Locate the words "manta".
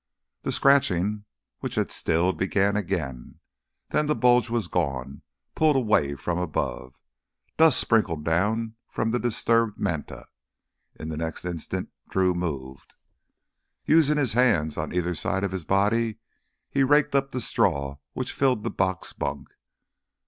9.77-10.25